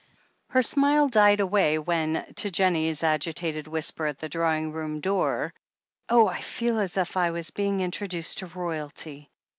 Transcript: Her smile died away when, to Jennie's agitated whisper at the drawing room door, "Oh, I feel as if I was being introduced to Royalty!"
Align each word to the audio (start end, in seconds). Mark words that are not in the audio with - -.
Her 0.47 0.63
smile 0.63 1.07
died 1.07 1.39
away 1.41 1.77
when, 1.77 2.25
to 2.37 2.49
Jennie's 2.49 3.03
agitated 3.03 3.67
whisper 3.67 4.07
at 4.07 4.17
the 4.17 4.29
drawing 4.29 4.71
room 4.71 4.99
door, 4.99 5.53
"Oh, 6.09 6.27
I 6.27 6.41
feel 6.41 6.79
as 6.79 6.97
if 6.97 7.15
I 7.15 7.29
was 7.29 7.51
being 7.51 7.81
introduced 7.81 8.39
to 8.39 8.47
Royalty!" 8.47 9.29